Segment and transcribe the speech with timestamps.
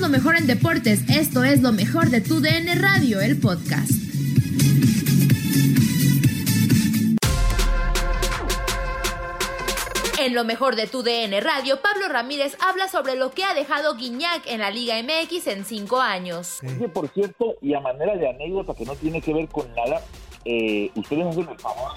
[0.00, 1.08] Lo mejor en deportes.
[1.10, 3.90] Esto es lo mejor de tu DN Radio, el podcast.
[10.20, 13.96] En lo mejor de tu DN Radio, Pablo Ramírez habla sobre lo que ha dejado
[13.96, 16.60] Guiñac en la Liga MX en cinco años.
[16.62, 20.00] Oye, por cierto, y a manera de anécdota que no tiene que ver con nada,
[20.44, 21.92] eh, ustedes hacen el favor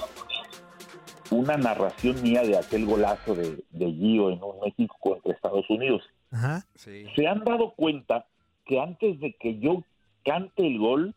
[1.31, 6.03] una narración mía de aquel golazo de, de Gio en un México contra Estados Unidos.
[6.31, 6.65] Ajá.
[6.75, 8.25] ¿Se han dado cuenta
[8.65, 9.83] que antes de que yo
[10.23, 11.13] cante el gol,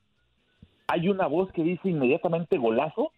[0.86, 3.12] hay una voz que dice inmediatamente golazo?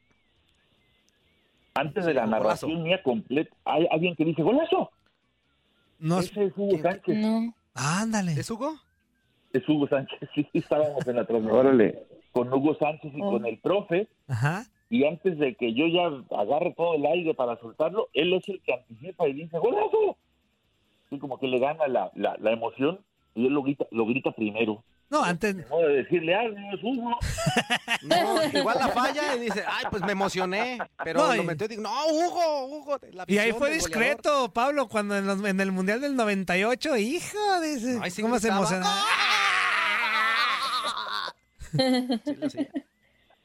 [1.74, 4.90] Antes de la narración mía completa, hay alguien que dice golazo.
[5.98, 7.16] No, Ese es Hugo Sánchez.
[7.74, 8.32] ándale.
[8.32, 8.76] ¿Es Hugo?
[9.52, 11.94] Es Hugo Sánchez, sí, estábamos en la transmisión
[12.32, 14.08] con Hugo Sánchez y con el profe.
[14.28, 14.66] Ajá.
[14.90, 16.06] Y antes de que yo ya
[16.38, 20.16] agarre todo el aire para soltarlo, él es el que anticipa y dice golazo.
[21.06, 23.00] Así como que le gana la, la, la emoción
[23.34, 24.82] y él lo grita, lo grita primero.
[25.08, 25.54] No, antes.
[25.70, 27.16] No de decirle algo, es Hugo.
[28.02, 30.78] No, igual la falla y dice, ay, pues me emocioné.
[31.04, 32.98] Pero No, lo y- metió y digo, no, Hugo, Hugo.
[33.12, 37.60] la Y ahí fue discreto, Pablo, cuando en, los- en el Mundial del 98, hijo,
[37.62, 38.82] dice, Ay, sí ¿cómo se goleador.
[42.50, 42.68] Sí.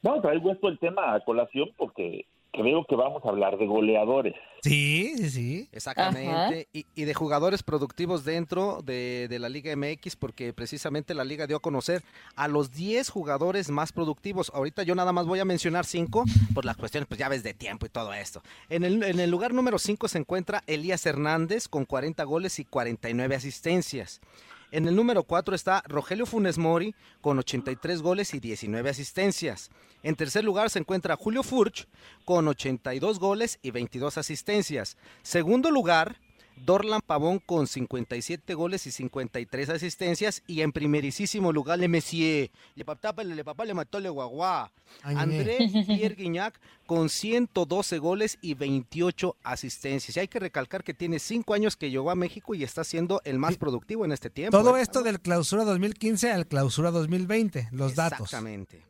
[0.03, 4.35] No, traigo esto el tema a colación porque creo que vamos a hablar de goleadores.
[4.61, 5.69] Sí, sí, sí.
[5.71, 6.67] Exactamente.
[6.73, 11.47] Y, y de jugadores productivos dentro de, de la Liga MX, porque precisamente la liga
[11.47, 12.03] dio a conocer
[12.35, 14.51] a los 10 jugadores más productivos.
[14.53, 17.53] Ahorita yo nada más voy a mencionar 5 por las cuestiones, pues ya ves, de
[17.53, 18.41] tiempo y todo esto.
[18.69, 22.65] En el, en el lugar número 5 se encuentra Elías Hernández con 40 goles y
[22.65, 24.21] 49 asistencias.
[24.71, 29.69] En el número 4 está Rogelio Funes Mori con 83 goles y 19 asistencias.
[30.01, 31.89] En tercer lugar se encuentra Julio Furch
[32.23, 34.95] con 82 goles y 22 asistencias.
[35.23, 36.20] Segundo lugar,
[36.65, 40.43] Dorlan Pavón con 57 goles y 53 asistencias.
[40.47, 42.49] Y en primerísimo lugar, Le Messier.
[42.75, 44.71] Le papá, le papá le mató le guagua.
[45.03, 45.57] Ay, André
[45.87, 50.17] Pierre Guignac con 112 goles y 28 asistencias.
[50.17, 53.21] Y hay que recalcar que tiene 5 años que llegó a México y está siendo
[53.23, 54.57] el más productivo en este tiempo.
[54.57, 54.81] Todo ¿eh?
[54.81, 58.21] esto del clausura 2015 al clausura 2020, los datos.
[58.21, 58.83] Exactamente.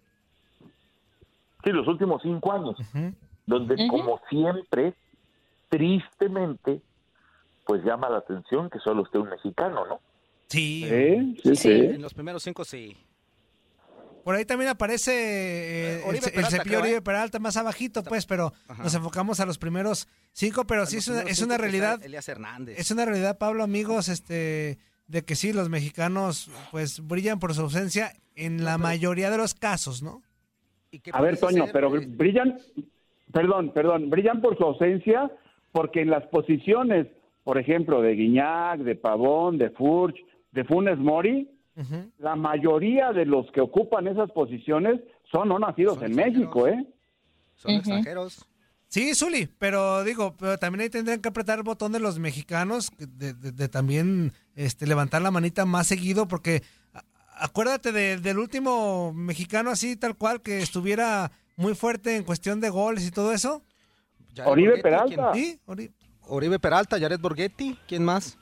[1.63, 3.13] Sí, los últimos cinco años, Ujú.
[3.45, 4.95] donde como siempre,
[5.69, 6.81] tristemente,
[7.71, 10.01] pues llama la atención que solo esté un mexicano, ¿no?
[10.47, 10.85] Sí.
[11.41, 11.71] sí, Sí.
[11.71, 12.97] En los primeros 5 sí.
[14.25, 16.83] Por ahí también aparece eh, Oribe el, Peralta, cepillo creo, ¿eh?
[16.83, 18.83] Oribe Peralta más abajito, pues, pero Ajá.
[18.83, 22.27] nos enfocamos a los primeros cinco, pero sí es una, es cinco una realidad, Elías
[22.27, 22.77] Hernández.
[22.77, 27.61] es una realidad, Pablo, amigos, este, de que sí, los mexicanos, pues, brillan por su
[27.61, 30.21] ausencia en la mayoría de los casos, ¿no?
[30.91, 32.57] Y que A ver, Toño, ser, pero eh, brillan,
[33.31, 35.31] perdón, perdón, brillan por su ausencia
[35.71, 37.07] porque en las posiciones,
[37.43, 40.15] por ejemplo, de Guiñac, de Pavón, de Furch,
[40.51, 41.49] de Funes Mori,
[42.19, 44.99] la mayoría de los que ocupan esas posiciones
[45.31, 46.15] son no nacidos Son en.
[46.15, 46.85] México, ¿eh?
[47.55, 48.45] son extranjeros.
[48.87, 52.91] Sí, Zuli, pero digo, pero también ahí tendrían que apretar el botón de los mexicanos,
[52.97, 56.61] de, de- de también este, levantar la manita más seguido, porque
[57.39, 62.69] acuérdate de- del último mexicano así, tal cual, que estuviera muy fuerte en cuestión de
[62.69, 63.63] goles y todo eso.
[64.45, 65.33] Oribe Peralta.
[65.33, 65.91] Sí, Ori-
[66.31, 68.37] Oribe Peralta, Jared Borghetti, ¿quién más?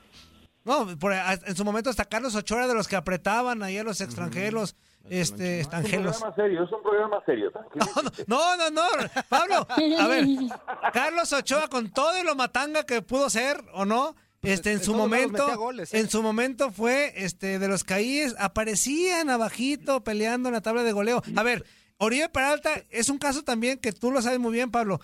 [0.64, 3.84] No, por- en su momento hasta Carlos Ochoa era de los que apretaban ahí a
[3.84, 4.76] los extranjeros,
[5.10, 6.18] este, Es un extranjeros.
[6.18, 7.52] programa serio, es un programa serio.
[7.72, 8.24] tranquilízate.
[8.28, 8.82] No, no, no,
[9.30, 9.68] Pablo,
[10.00, 10.26] a ver,
[10.94, 14.94] Carlos Ochoa con todo y lo matanga que pudo ser o no, este, en su
[14.94, 16.00] momento, goles, ¿eh?
[16.00, 20.92] en su momento fue, este, de los caíes, aparecían abajito peleando en la tabla de
[20.92, 21.24] goleo.
[21.36, 21.66] A ver,
[21.98, 25.02] Oribe Peralta es un caso también que tú lo sabes muy bien, Pablo.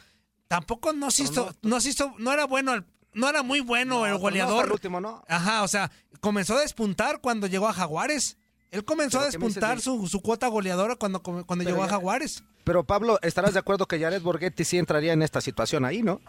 [0.48, 3.96] Tampoco no se hizo, no se hizo, no era bueno, el- no era muy bueno
[4.00, 4.66] No, el pero no goleador.
[4.66, 5.24] el último, ¿no?
[5.28, 5.90] Ajá, o sea,
[6.22, 8.38] comenzó a despuntar cuando llegó a Jaguares.
[8.72, 11.46] Él comenzó a ¿Pero qué me dices despuntar de- su, su cuota goleadora cuando, cuando
[11.48, 12.44] Pero llegó a Jaguares.
[12.66, 16.20] Pero Pablo, estarás de acuerdo que Jared Borghetti sí entraría en esta situación ahí, ¿no?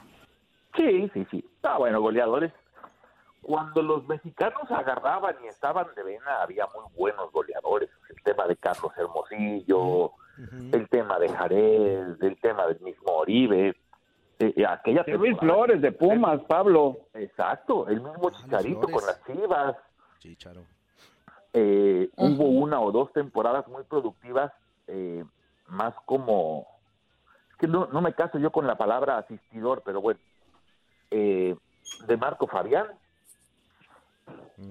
[0.77, 1.45] Sí, sí, sí.
[1.62, 2.53] Ah, bueno, goleadores.
[3.43, 7.89] Cuando los mexicanos agarraban y estaban de vena, había muy buenos goleadores.
[8.11, 10.12] El tema de Carlos Hermosillo,
[10.73, 13.77] el tema de Jared, el tema del mismo Oribe.
[14.38, 16.97] Eh, eh, aquella De Luis temporada- Flores, de Pumas, Pablo.
[17.15, 18.94] Exacto, el mismo Chicharito Flores.
[18.97, 19.77] con las Chivas.
[20.19, 20.62] Chicharo.
[21.53, 24.53] Eh, Hubo una o dos temporadas muy productivas,
[24.88, 25.25] eh,
[25.69, 26.67] más como...
[27.50, 30.21] Es que no, no me caso yo con la palabra asistidor, pero bueno.
[31.11, 31.56] eh,
[32.06, 32.87] de Marco Fabián.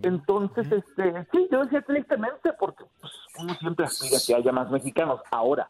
[0.04, 4.70] Entonces, este, sí, yo decía tristemente porque pues, uno siempre aspira a que haya más
[4.70, 5.22] mexicanos.
[5.32, 5.70] Ahora,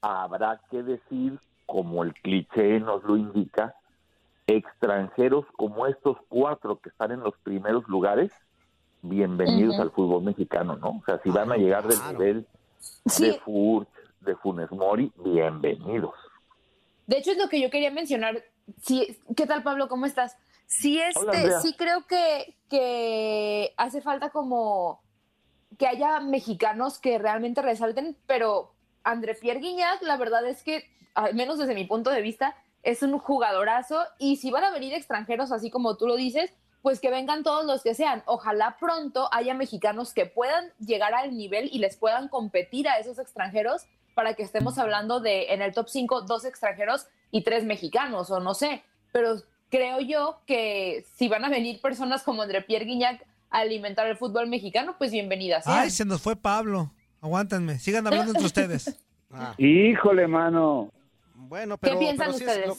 [0.00, 3.74] habrá que decir, como el cliché nos lo indica,
[4.46, 8.32] extranjeros como estos cuatro que están en los primeros lugares,
[9.02, 10.88] bienvenidos al fútbol mexicano, ¿no?
[10.88, 12.18] O sea, si van a llegar del claro.
[12.18, 12.46] nivel
[13.04, 13.26] Sí.
[13.26, 13.88] de Furch,
[14.20, 16.14] de Funes Mori, bienvenidos.
[17.06, 18.42] De hecho, es lo que yo quería mencionar.
[18.80, 19.88] Sí, ¿Qué tal, Pablo?
[19.88, 20.38] ¿Cómo estás?
[20.66, 25.02] Sí, este, sí creo que, que hace falta como
[25.78, 28.72] que haya mexicanos que realmente resalten, pero
[29.04, 30.84] André Pierre Guignac, la verdad es que,
[31.18, 32.54] al menos desde mi punto de vista,
[32.84, 37.00] es un jugadorazo y si van a venir extranjeros, así como tú lo dices, pues
[37.00, 38.22] que vengan todos los que sean.
[38.24, 43.18] Ojalá pronto haya mexicanos que puedan llegar al nivel y les puedan competir a esos
[43.18, 43.82] extranjeros
[44.14, 48.38] para que estemos hablando de en el top 5 dos extranjeros y tres mexicanos o
[48.38, 48.82] no sé,
[49.12, 54.06] pero creo yo que si van a venir personas como André Pierre Guignac a alimentar
[54.06, 55.78] el fútbol mexicano, pues bienvenidas sean.
[55.80, 56.92] Ay, se nos fue Pablo.
[57.20, 58.96] Aguántenme, sigan hablando entre ustedes.
[59.32, 60.90] Ah, Híjole, mano.
[61.38, 62.66] Bueno, ¿Qué pero, piensan pero sí es ustedes?
[62.68, 62.78] lo-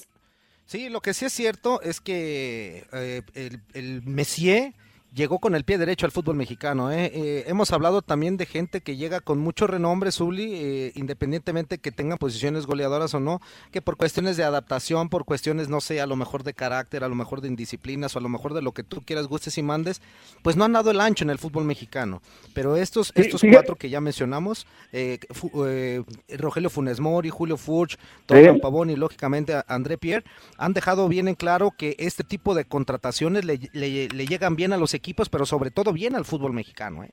[0.66, 4.74] Sí, lo que sí es cierto es que eh, el, el Messier
[5.14, 6.92] llegó con el pie derecho al fútbol mexicano.
[6.92, 7.12] ¿eh?
[7.14, 11.92] Eh, hemos hablado también de gente que llega con mucho renombre, Zuli, eh, independientemente que
[11.92, 13.42] tengan posiciones goleadoras o no,
[13.72, 17.08] que por cuestiones de adaptación, por cuestiones, no sé, a lo mejor de carácter, a
[17.10, 19.64] lo mejor de indisciplinas o a lo mejor de lo que tú quieras, gustes y
[19.64, 20.02] mandes,
[20.44, 22.22] pues no han dado el ancho en el fútbol mexicano.
[22.54, 26.04] Pero estos, estos cuatro que ya mencionamos, eh, Fu- eh,
[26.38, 30.24] Rogelio Funes Mori, Julio Furch, Torgan Pavón y lógicamente André Pierre,
[30.58, 34.72] han dejado bien en claro que este tipo de contrataciones le, le- le llegan bien
[34.74, 34.99] a los equipos,
[35.30, 37.04] pero sobre todo bien al fútbol mexicano.
[37.04, 37.12] ¿eh?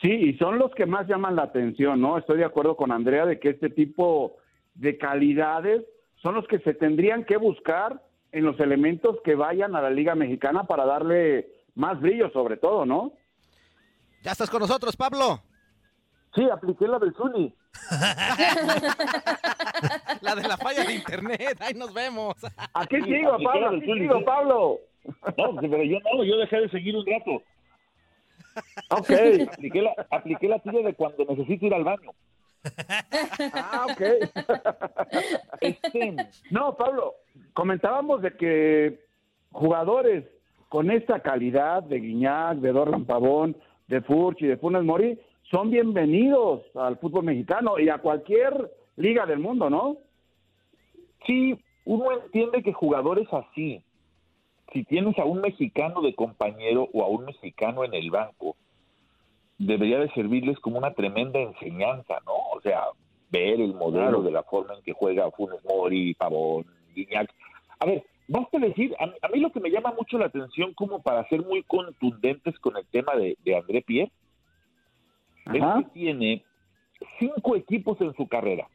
[0.00, 2.18] Sí, y son los que más llaman la atención, ¿no?
[2.18, 4.36] Estoy de acuerdo con Andrea de que este tipo
[4.74, 5.82] de calidades
[6.22, 8.02] son los que se tendrían que buscar
[8.32, 12.86] en los elementos que vayan a la Liga Mexicana para darle más brillo, sobre todo,
[12.86, 13.12] ¿no?
[14.22, 15.42] Ya estás con nosotros, Pablo.
[16.34, 17.54] Sí, apliqué la del Zuni.
[20.22, 22.34] La de la falla de internet, ahí nos vemos.
[22.74, 24.24] Aquí sigo, Pablo, aquí sigo, sí.
[24.24, 24.78] Pablo.
[25.36, 27.42] No, pero yo no, yo dejé de seguir un rato.
[28.90, 29.10] Ok.
[29.52, 32.10] Apliqué la, apliqué la tuya de cuando necesito ir al baño.
[33.54, 34.02] Ah, ok.
[35.60, 36.16] Este,
[36.50, 37.14] No, Pablo,
[37.52, 39.00] comentábamos de que
[39.52, 40.24] jugadores
[40.68, 45.18] con esta calidad de Guiñac, de Dorlan Pavón, de Furch y de Funes Mori
[45.50, 49.96] son bienvenidos al fútbol mexicano y a cualquier liga del mundo, ¿no?
[51.26, 53.82] sí, uno entiende que jugadores así,
[54.72, 58.56] si tienes a un mexicano de compañero o a un mexicano en el banco,
[59.58, 62.32] debería de servirles como una tremenda enseñanza, ¿no?
[62.54, 62.84] O sea,
[63.30, 67.30] ver el modelo de la forma en que juega Funes Mori, Pavón, Guiñac.
[67.78, 71.02] A ver, basta decir, a, a mí lo que me llama mucho la atención como
[71.02, 74.12] para ser muy contundentes con el tema de, de André Pierre,
[75.46, 75.78] Ajá.
[75.80, 76.44] es que tiene
[77.18, 78.68] cinco equipos en su carrera.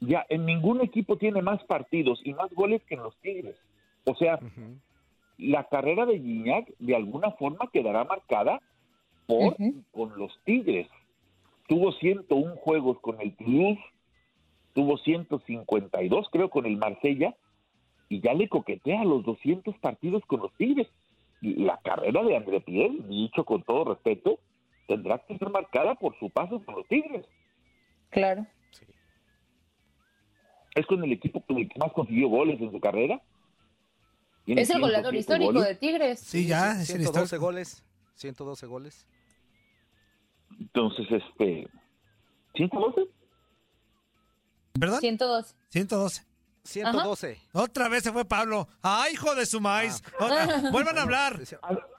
[0.00, 3.56] Ya, en ningún equipo tiene más partidos y más goles que en los Tigres.
[4.04, 4.40] O sea,
[5.42, 8.60] la carrera de Guiñac de alguna forma quedará marcada
[9.26, 9.56] por
[9.90, 10.88] con los Tigres.
[11.68, 13.80] Tuvo 101 juegos con el Toulouse,
[14.74, 17.34] tuvo 152 creo con el Marsella
[18.08, 20.88] y ya le coquetea a los 200 partidos con los Tigres.
[21.40, 24.38] La carrera de André Pierre, dicho con todo respeto,
[24.86, 27.26] tendrá que ser marcada por su paso con los Tigres.
[28.10, 28.46] Claro.
[30.74, 33.20] Es con el equipo con el que más consiguió goles en su carrera.
[34.44, 35.68] Tiene Es el goleador 107 histórico goles.
[35.68, 36.20] de Tigres.
[36.20, 37.44] Sí, ya, es el 112 histórico.
[37.46, 37.84] goles.
[38.16, 39.06] 112 goles.
[40.58, 41.68] Entonces, este...
[42.54, 43.08] ¿112?
[44.74, 44.98] ¿Verdad?
[45.00, 45.54] 102.
[45.70, 46.22] 112.
[46.64, 47.40] 112.
[47.52, 48.68] Otra vez se fue Pablo.
[48.82, 50.02] ¡Ay, hijo de su maíz!
[50.20, 50.62] Ah.
[50.70, 51.40] Vuelvan a hablar.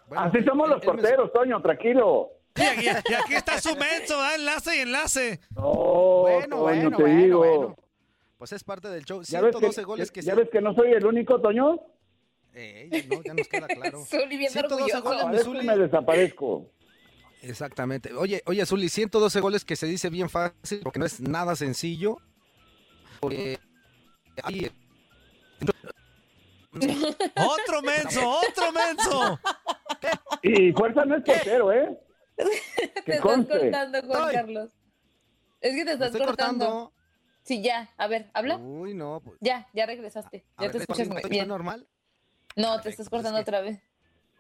[0.07, 2.29] Bueno, Así somos los él me- porteros, Toño, tranquilo.
[2.55, 5.39] Y aquí, y aquí está su menso, da enlace y enlace.
[5.55, 7.37] No, Bueno, Toño, bueno, te bueno, digo.
[7.39, 7.75] bueno.
[8.37, 9.21] Pues es parte del show.
[9.23, 10.39] ¿Ya ves, 112 que, goles ya, que ya se...
[10.41, 11.79] ves que no soy el único, Toño?
[12.55, 14.05] Eh, ya no, ya nos queda claro.
[14.09, 15.01] Zuli bien 112 orgulloso.
[15.03, 15.67] goles, A ver si Zuli.
[15.67, 16.69] me desaparezco.
[17.41, 18.13] Exactamente.
[18.13, 22.17] Oye, oye, Zuli, 112 goles que se dice bien fácil porque no es nada sencillo.
[23.19, 23.59] Porque
[24.43, 24.71] hay-
[26.73, 29.39] Otro menso, otro menso.
[30.41, 31.99] Y Fuerza no es portero, ¿eh?
[32.35, 32.43] Te
[33.13, 33.59] estás conste.
[33.59, 34.33] cortando, Juan Ay.
[34.35, 34.69] Carlos.
[35.61, 36.25] Es que te estás cortando.
[36.65, 36.93] cortando.
[37.43, 37.89] Sí, ya.
[37.97, 38.57] A ver, habla.
[38.57, 39.21] Uy, no.
[39.23, 40.43] pues, Ya, ya regresaste.
[40.57, 41.47] a Ya ver, te escuchas ¿estoy- muy bien.
[41.47, 41.87] normal?
[42.55, 43.79] No, te estás cortando es que- otra vez.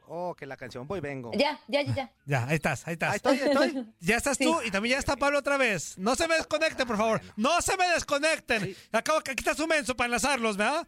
[0.07, 0.85] Oh, que la canción.
[0.85, 1.31] Voy, vengo.
[1.33, 2.11] Ya, ya, ya, ya.
[2.25, 3.15] Ya, ahí estás, ahí Ahí estás.
[3.15, 3.87] estoy, estoy.
[4.01, 5.97] Ya estás tú y también ya está Pablo otra vez.
[5.97, 7.21] No se me desconecten, por favor.
[7.37, 8.63] No se me desconecten.
[8.65, 8.77] Sí.
[8.91, 10.85] Acabo que aquí está su menso para enlazarlos, ¿verdad?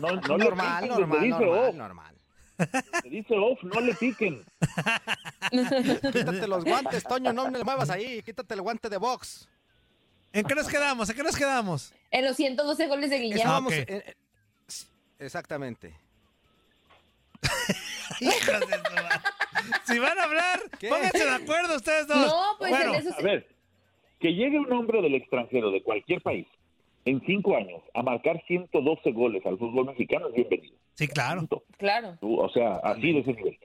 [0.00, 2.16] No, no, no normal, piquen, normal, normal, off, normal.
[3.02, 4.44] te dice off, no le piquen.
[5.50, 8.22] Quítate los guantes, Toño, no me muevas ahí.
[8.22, 9.48] Quítate el guante de box.
[10.32, 11.08] ¿En qué nos quedamos?
[11.08, 11.92] ¿En qué nos quedamos?
[12.10, 13.28] En los 112 goles de.
[13.30, 14.02] Estábamos en- en-
[15.18, 15.94] exactamente.
[18.20, 19.20] Hijos de su madre.
[19.84, 20.88] Si van a hablar, ¿Qué?
[20.88, 22.26] pónganse de acuerdo ustedes dos.
[22.26, 23.48] No, pues bueno, A ver,
[24.20, 26.46] que llegue un hombre del extranjero, de cualquier país,
[27.04, 30.76] en cinco años, a marcar 112 goles al fútbol mexicano es bienvenido.
[30.94, 31.40] Sí, claro.
[31.40, 31.64] Punto.
[31.78, 32.16] Claro.
[32.20, 33.58] O sea, así de ese nivel.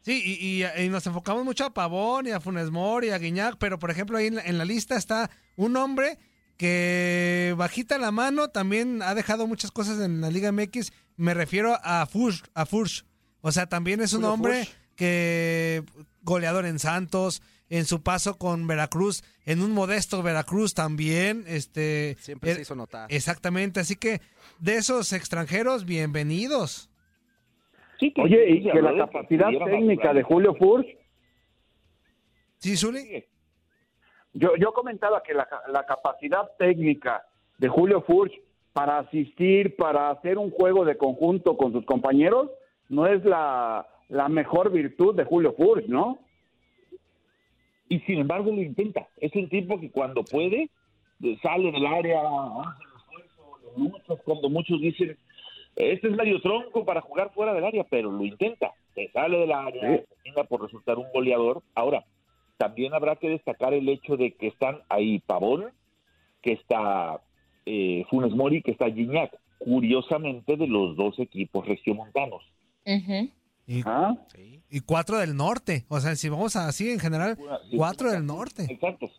[0.00, 3.18] Sí, y, y- y nos enfocamos mucho a Pavón y a Funes Mori y a
[3.18, 6.18] Guiñac, pero por ejemplo ahí en la, en la lista está un hombre
[6.56, 10.92] que bajita la mano también ha dejado muchas cosas en la Liga MX.
[11.16, 13.04] Me refiero a Furch, a Furch.
[13.40, 14.76] O sea, también es un Julio hombre Furch.
[14.96, 15.82] que
[16.22, 22.52] goleador en Santos, en su paso con Veracruz, en un modesto Veracruz también, este Siempre
[22.52, 23.12] eh, se hizo notar.
[23.12, 24.20] Exactamente, así que
[24.58, 26.88] de esos extranjeros, bienvenidos.
[28.00, 30.86] Sí, que- Oye, y que la capacidad técnica de Julio Furch,
[32.58, 33.24] ¿Sí, Zuli?
[34.34, 37.24] Yo, yo comentaba que la, la capacidad técnica
[37.58, 38.32] de Julio Furch
[38.72, 42.50] para asistir, para hacer un juego de conjunto con sus compañeros,
[42.88, 46.18] no es la, la mejor virtud de Julio Furch, ¿no?
[47.88, 49.06] Y sin embargo lo intenta.
[49.18, 50.68] Es un tipo que cuando puede,
[51.22, 52.84] eh, sale del área, hace
[53.76, 55.16] esfuerzo, cuando muchos dicen,
[55.76, 58.72] este es medio tronco para jugar fuera del área, pero lo intenta.
[58.94, 60.04] Se sale del área, Sí.
[60.22, 61.62] termina por resultar un goleador.
[61.74, 62.04] Ahora,
[62.56, 65.72] también habrá que destacar el hecho de que están ahí Pavón,
[66.42, 67.20] que está
[67.66, 69.36] eh, Funes Mori, que está Gignac.
[69.58, 72.42] Curiosamente, de los dos equipos regiomontanos.
[72.84, 73.30] Ujú.
[73.66, 74.14] Y, ¿Ah?
[74.34, 74.60] Sí.
[74.68, 75.86] y cuatro del norte.
[75.88, 77.38] O sea, si vamos así en general,
[77.74, 78.64] cuatro del norte.
[78.68, 79.10] Exacto.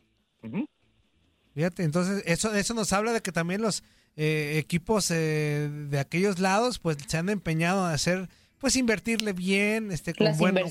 [1.55, 3.83] Fíjate, entonces eso, eso nos habla de que también los
[4.17, 8.29] eh, equipos eh, de aquellos lados pues se han empeñado a hacer,
[8.65, 10.63] pues invertirle bien, este, con, buen, A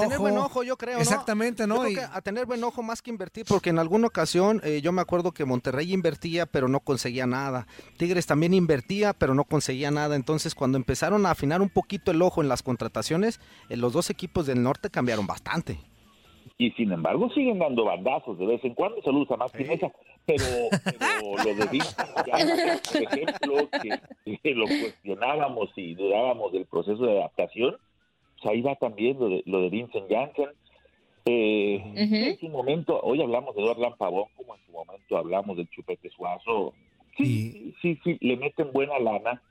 [0.00, 1.00] tener buen ojo, yo creo, ¿no?
[1.00, 1.76] Exactamente, Yo ¿no?
[1.76, 4.80] creo Y- que a tener buen ojo más que invertir, porque en alguna ocasión eh,
[4.82, 7.68] yo me acuerdo que Monterrey invertía, pero no conseguía nada.
[7.98, 10.16] Tigres también invertía, pero no conseguía nada.
[10.16, 13.38] Entonces, cuando empezaron a afinar un poquito el ojo en las contrataciones,
[13.68, 15.78] eh, los dos equipos del norte cambiaron bastante.
[16.58, 19.58] Y sin embargo siguen dando bandazos de vez en cuando, saludos a más Sí.
[19.58, 19.92] Pinesa,
[20.24, 20.44] pero,
[20.84, 23.68] pero lo de Vincent Janssen, por ejemplo,
[24.24, 27.76] que, que lo cuestionábamos y dudábamos del proceso de adaptación,
[28.34, 30.48] pues ahí va también lo de, lo de Vincent Janssen.
[31.26, 31.82] Eh.
[31.94, 36.08] En su momento, hoy hablamos de Eduardo Pavón, como en su momento hablamos del Chupete
[36.10, 36.72] Suazo.
[37.16, 39.42] Sí, sí, sí, sí, le meten buena lana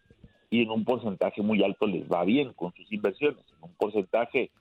[0.50, 3.44] y en un porcentaje muy alto les va bien con sus inversiones.
[3.58, 4.52] En un porcentaje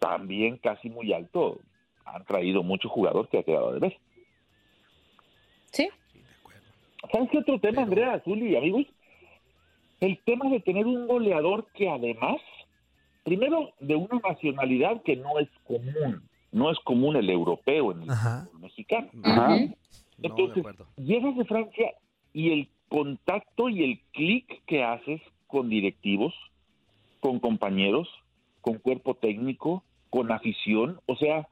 [0.00, 1.60] también casi muy alto
[2.04, 3.98] han traído mucho jugador que ha quedado de ver.
[5.70, 5.88] Sí.
[7.12, 8.86] ¿Sabes qué otro tema, Pero- Andrea Azul y amigos?
[10.00, 12.40] El tema de tener un goleador que además,
[13.22, 18.10] primero, de una nacionalidad que no es común, no es común el europeo en el
[18.10, 18.48] Ajá.
[18.58, 19.08] mexicano.
[19.22, 19.58] Ajá.
[19.58, 19.74] No,
[20.22, 20.64] Entonces,
[20.96, 21.92] llegas de Francia
[22.32, 26.34] y el contacto y el clic que haces con directivos,
[27.20, 28.08] con compañeros,
[28.62, 31.48] con cuerpo técnico, con afición, o sea,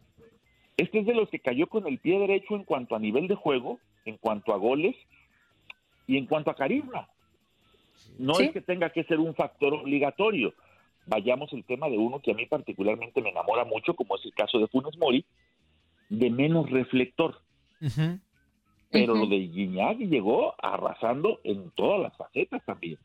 [0.77, 3.35] este es de los que cayó con el pie derecho en cuanto a nivel de
[3.35, 4.97] juego, en cuanto a goles
[6.07, 7.09] y en cuanto a carisma.
[8.19, 8.45] No Sí.
[8.45, 10.55] es que tenga que ser un factor obligatorio.
[11.07, 14.35] Vayamos el tema de uno que a mí particularmente me enamora mucho, como es el
[14.35, 15.25] caso de Funes Mori,
[16.09, 17.41] de menos reflector.
[18.91, 22.99] Pero lo de Guiñac llegó arrasando en todas las facetas también.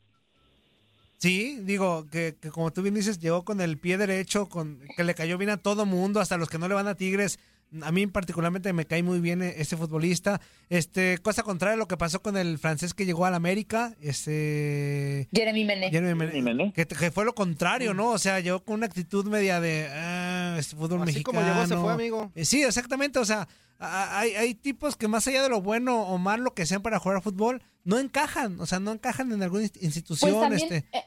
[1.23, 5.05] Sí, digo que, que como tú bien dices, llegó con el pie derecho, con que
[5.05, 7.39] le cayó bien a todo mundo, hasta los que no le van a Tigres.
[7.81, 10.41] A mí particularmente me cae muy bien e- ese futbolista.
[10.69, 15.27] Este, cosa contraria a lo que pasó con el francés que llegó al América, este
[15.33, 15.89] Jeremy Mené.
[15.89, 16.73] Jeremy Mene- Jiménez.
[16.73, 18.09] que, que fue lo contrario, ¿no?
[18.09, 21.39] O sea, llegó con una actitud media de ah, este fútbol Así mexicano.
[21.39, 22.31] como llegó, se fue, amigo.
[22.35, 23.17] Eh, Sí, exactamente.
[23.19, 23.47] O sea,
[23.79, 26.99] a- hay, hay tipos que más allá de lo bueno o malo que sean para
[26.99, 28.59] jugar fútbol, no encajan.
[28.59, 30.39] O sea, no encajan en alguna inst- Pues institución.
[30.41, 30.77] también, este.
[30.97, 31.03] eh,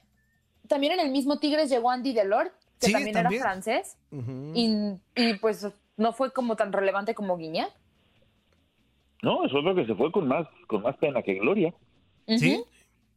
[0.66, 3.40] también en el mismo Tigres llegó Andy Delort, que Sí, también, también.
[3.40, 3.96] era francés,
[4.54, 7.70] y, y pues no fue como tan relevante como Guiñac.
[9.22, 11.72] No, es otro que se fue con más, con más pena que gloria.
[12.26, 12.62] Sí,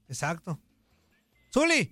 [0.07, 0.57] exacto.
[1.53, 1.91] Zuli.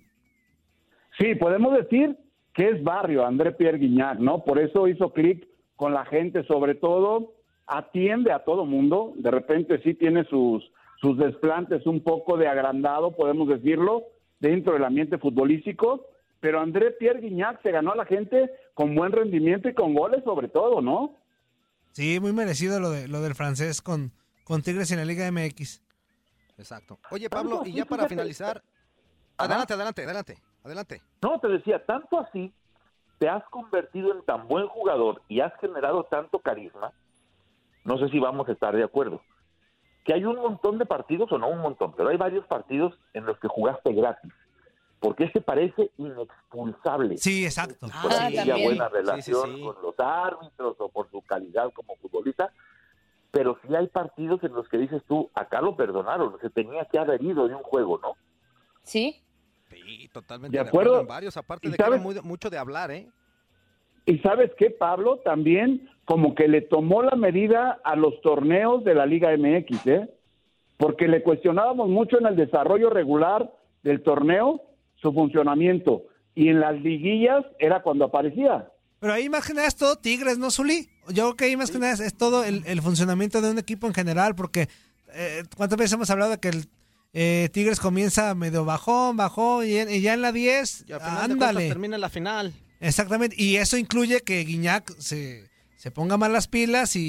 [1.18, 2.16] Sí, podemos decir
[2.54, 4.44] que es barrio André Pierre Guignac, ¿no?
[4.44, 5.46] Por eso hizo clic
[5.76, 7.34] con la gente, sobre todo
[7.66, 9.12] atiende a todo mundo.
[9.16, 10.64] De repente sí tiene sus,
[11.00, 14.04] sus desplantes un poco de agrandado, podemos decirlo,
[14.40, 16.06] dentro del ambiente futbolístico.
[16.40, 20.22] Pero André Pierre Guignac se ganó a la gente con buen rendimiento y con goles
[20.24, 21.16] sobre todo, ¿no?
[21.92, 24.12] Sí, muy merecido lo, de, lo del francés con,
[24.44, 25.82] con Tigres en la Liga MX.
[26.58, 26.98] Exacto.
[27.10, 28.62] Oye, Pablo, y ya para finalizar.
[29.36, 29.46] Ajá.
[29.46, 31.02] Adelante, adelante, adelante, adelante.
[31.22, 32.52] No, te decía, tanto así,
[33.18, 36.92] te has convertido en tan buen jugador y has generado tanto carisma,
[37.84, 39.20] no sé si vamos a estar de acuerdo,
[40.08, 43.26] que hay un montón de partidos, o no un montón, pero hay varios partidos en
[43.26, 44.32] los que jugaste gratis,
[45.00, 47.18] porque este parece inexpulsable.
[47.18, 47.76] Sí, exacto.
[48.02, 48.68] por Ah, aquella también.
[48.78, 49.62] buena Sí, sí, relación sí.
[49.62, 52.50] con los árbitros o por su calidad como futbolista,
[53.30, 56.98] pero sí hay partidos en los que dices tú, acá lo perdonaron, se tenía que
[56.98, 58.14] haber ido de un juego, ¿no?
[58.82, 59.22] Sí,
[59.70, 60.92] Sí, totalmente De de acuerdo.
[60.92, 61.02] acuerdo.
[61.02, 63.06] en varios, aparte ¿Y de que era muy- mucho de hablar, ¿eh?
[64.08, 68.94] Y sabes qué, Pablo, también como que le tomó la medida a los torneos de
[68.94, 70.08] la Liga MX, ¿eh?
[70.78, 74.62] Porque le cuestionábamos mucho en el desarrollo regular del torneo
[74.96, 78.70] su funcionamiento y en las liguillas era cuando aparecía.
[78.98, 80.88] Pero ahí más que nada es todo Tigres, ¿no, Zuli?
[81.08, 83.58] Yo creo que ahí más que nada es, es todo el, el funcionamiento de un
[83.58, 84.68] equipo en general, porque
[85.12, 86.64] eh, ¿cuántas veces hemos hablado de que el
[87.12, 91.14] eh, Tigres comienza medio bajón, bajón, y, y ya en la 10, Y al final
[91.14, 91.68] de cuentas ándale.
[91.68, 92.54] termina en la final.
[92.80, 97.00] Exactamente, y eso incluye que Guiñac se, se ponga más las pilas y,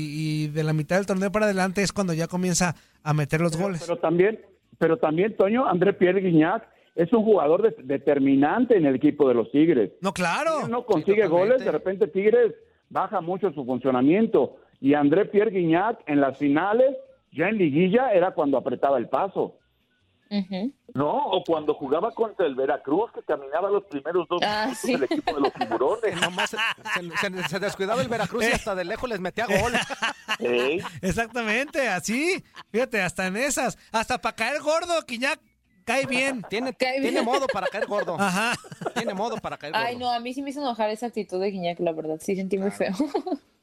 [0.45, 3.55] y de la mitad del torneo para adelante es cuando ya comienza a meter los
[3.58, 3.84] goles.
[3.86, 4.39] Pero también,
[4.77, 9.36] pero también, Toño, André Pierre Guignac es un jugador de- determinante en el equipo de
[9.36, 9.91] los Tigres.
[10.01, 10.65] No, claro.
[10.65, 12.53] Si no consigue goles, de repente Tigres
[12.89, 14.58] baja mucho su funcionamiento.
[14.82, 16.95] Y André Pierre Guignac en las finales,
[17.32, 19.58] ya en liguilla, era cuando apretaba el paso.
[20.93, 24.91] No, o cuando jugaba contra el Veracruz, que caminaba los primeros dos Ah, minutos sí.
[24.93, 26.21] del equipo de los tiburones.
[26.21, 29.73] Nomás se, se- se- se descuidaba el Veracruz y hasta de lejos les metía gol.
[31.01, 32.43] Exactamente, así.
[32.71, 33.77] Fíjate, hasta en esas.
[33.91, 35.39] Hasta para caer gordo, Guiñac
[35.85, 36.43] cae bien.
[36.49, 38.15] Tiene, Cae tiene modo para caer gordo.
[38.19, 38.53] Ajá.
[38.93, 39.85] Tiene modo para caer gordo.
[39.87, 42.17] Ay, no, a mí sí me hizo enojar esa actitud de Guiñac, la verdad.
[42.21, 42.93] Sí sentí muy feo.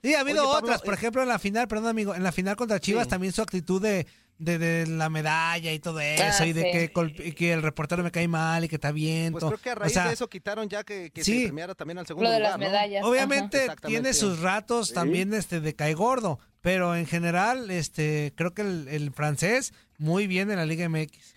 [0.03, 0.83] Sí, ha habido Oye, Pablo, otras.
[0.83, 3.11] Por eh, ejemplo, en la final, perdón, amigo, en la final contra Chivas Sí.
[3.11, 4.07] también su actitud de,
[4.39, 6.71] de, de la medalla y todo eso, y de sí.
[6.73, 9.33] que, col- y que el reportero me cae mal y que está bien.
[9.33, 11.39] Pues creo que a raíz o sea, de eso quitaron ya que, que sí.
[11.39, 12.67] se premiara también al segundo Lo de lugar, las ¿no?
[12.67, 13.05] medallas.
[13.05, 18.63] Obviamente tiene sus ratos también este de cae gordo, pero en general este creo que
[18.63, 21.35] el, el francés muy bien en la Liga MX.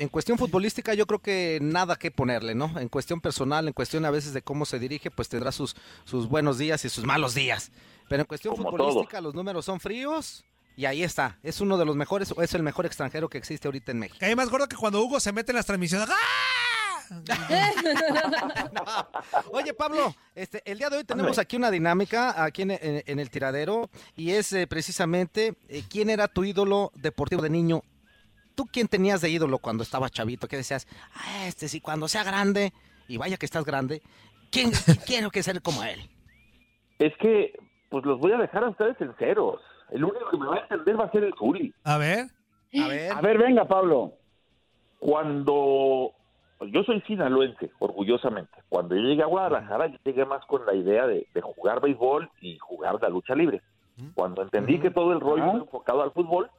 [0.00, 2.78] En cuestión futbolística yo creo que nada que ponerle, ¿no?
[2.78, 5.74] En cuestión personal, en cuestión a veces de cómo se dirige, pues tendrá sus,
[6.04, 7.72] sus buenos días y sus malos días.
[8.08, 10.44] Pero en cuestión Como futbolística los números son fríos
[10.78, 11.38] y ahí está.
[11.42, 14.18] Es uno de los mejores o es el mejor extranjero que existe ahorita en México.
[14.20, 16.08] Cae más gordo que cuando Hugo se mete en las transmisiones.
[16.08, 16.14] ¡Ah!
[19.52, 23.18] Oye, Pablo, este, el día de hoy tenemos aquí una dinámica aquí en, en- en
[23.18, 27.82] el tiradero y es eh, precisamente eh, quién era tu ídolo deportivo de niño.
[28.54, 30.48] ¿Tú quién tenías de ídolo cuando estaba chavito?
[30.48, 30.86] ¿Qué decías?
[31.14, 32.72] Ah, este sí, cuando sea grande,
[33.06, 34.02] y vaya que estás grande,
[34.50, 34.72] ¿quién
[35.06, 36.10] quiero que ser como él?
[36.98, 37.52] es que,
[37.90, 39.60] pues los voy a dejar a ustedes en ceros.
[39.90, 41.72] El único que me va a entender va a ser el Zuli.
[41.84, 42.26] A ver.
[42.82, 44.12] A ver, A ver, venga, Pablo.
[44.98, 46.12] Cuando
[46.58, 48.58] pues, yo soy sinaloense, orgullosamente.
[48.68, 52.30] Cuando yo llegué a Guadalajara, yo llegué más con la idea de, de jugar béisbol
[52.40, 53.62] y jugar la lucha libre.
[54.14, 55.50] Cuando entendí que todo el rollo Ah.
[55.54, 56.50] era enfocado al fútbol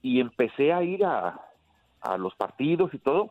[0.00, 1.40] y empecé a ir a,
[2.00, 3.30] a los partidos y todo,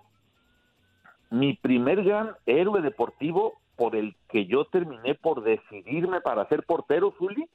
[1.30, 7.14] mi primer gran héroe deportivo por el que yo terminé por decidirme para ser portero,
[7.18, 7.46] Zuli,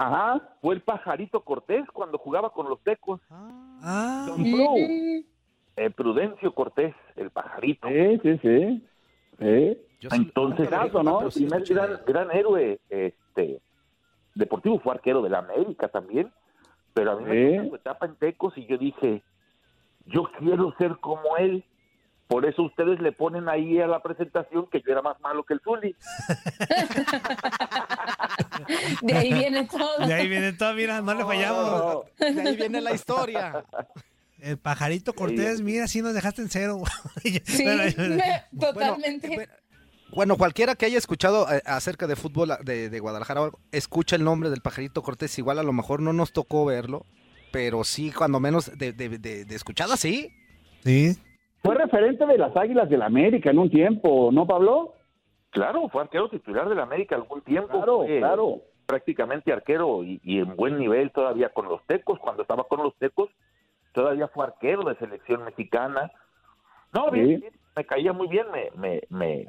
[0.00, 0.40] Ajá.
[0.60, 3.20] fue el pajarito Cortés cuando jugaba con los tecos.
[3.30, 4.40] Ah, Don.
[4.42, 5.24] Mm,
[5.76, 7.88] eh, Prudencio Cortés, el pajarito.
[7.88, 8.88] Sí, sí, sí.
[9.38, 9.78] sí.
[10.10, 10.70] Entonces,
[11.02, 11.20] ¿no?
[11.22, 13.60] el primer gran, gran héroe este,
[14.34, 16.32] deportivo fue arquero de la América también,
[16.94, 17.68] pero a mí me Sí.
[17.68, 19.22] su etapa en Tecos y yo dije,
[20.06, 21.64] yo quiero ser como él.
[22.30, 25.54] Por eso ustedes le ponen ahí a la presentación que yo era más malo que
[25.54, 25.96] el Zuli.
[29.02, 30.06] De ahí viene todo.
[30.06, 32.04] De ahí viene todo, mira, no le fallamos.
[32.18, 33.64] De ahí viene la historia.
[34.38, 36.80] El pajarito Cortés, mira, sí nos dejaste en cero.
[37.44, 39.48] Sí, me- totalmente.
[40.14, 44.16] Bueno, cualquiera que haya escuchado eh, acerca de fútbol de, de Guadalajara, o algo, escucha
[44.16, 45.36] el nombre del pajarito Cortés.
[45.38, 47.04] Igual a lo mejor no nos tocó verlo,
[47.52, 50.32] pero sí, cuando menos de, de, de, de escuchada, sí.
[50.84, 51.18] Sí.
[51.62, 54.94] Fue referente de las Águilas del América en un tiempo, ¿no, Pablo?
[55.50, 57.72] Claro, fue arquero titular del América algún tiempo.
[57.72, 58.56] Claro, claro.
[58.86, 62.18] Prácticamente arquero y, y en buen nivel todavía con los Tecos.
[62.18, 63.28] Cuando estaba con los Tecos,
[63.92, 66.10] todavía fue arquero de selección mexicana.
[66.92, 67.36] No, bien, Sí.
[67.36, 69.46] bien, me caía muy bien, me, me, me,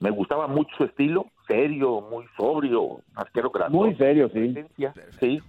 [0.00, 3.76] me gustaba mucho su estilo, serio, muy sobrio, arquero grande.
[3.76, 4.30] Muy serio.
[4.30, 4.54] Sí,
[5.20, 5.42] sí.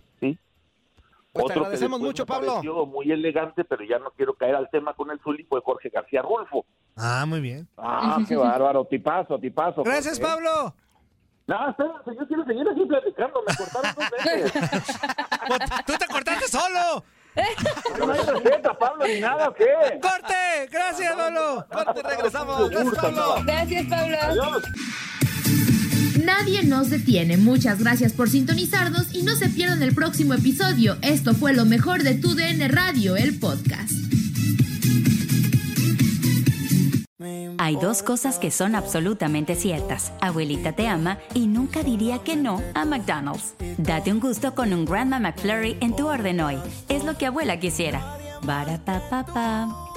[1.39, 2.86] Pues te Otro que agradecemos después mucho, me Pablo.
[2.88, 6.21] muy elegante, pero ya no quiero caer al tema con el Zuli, fue Jorge García
[6.21, 6.65] Rulfo.
[6.97, 7.67] Ah, muy bien.
[7.78, 9.84] Ah, qué bárbaro, tipazo, tipazo.
[9.84, 10.36] Gracias, Jorge.
[10.36, 10.75] Pablo.
[11.47, 14.52] No, espérense, yo quiero seguir así platicando, me cortaron dos veces.
[15.47, 17.04] Pues, Tú te cortaste solo.
[17.99, 19.65] No hay receta, Pablo, ni nada, ¿o qué?
[20.02, 20.67] ¡Corte!
[20.69, 21.65] Gracias, Pablo.
[21.71, 22.69] Corte, regresamos.
[22.69, 23.36] Gracias, Pablo.
[23.45, 24.62] Gracias, Pablo.
[26.29, 27.37] Nadie nos detiene.
[27.37, 30.95] Muchas gracias por sintonizarnos y no se pierdan el próximo episodio.
[31.01, 33.93] Esto fue lo mejor de Tu DN Radio, el podcast.
[37.57, 40.13] Hay dos cosas que son absolutamente ciertas.
[40.21, 43.55] Abuelita te ama y nunca diría que no a McDonald's.
[43.79, 46.57] Date un gusto con un Grandma McFlurry en tu orden hoy.
[46.89, 48.17] Es lo que abuela quisiera.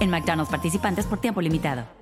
[0.00, 2.01] En McDonald's participantes por tiempo limitado.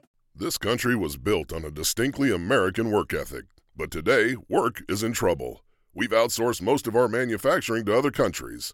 [0.41, 3.45] This country was built on a distinctly American work ethic.
[3.77, 5.63] But today, work is in trouble.
[5.93, 8.73] We've outsourced most of our manufacturing to other countries.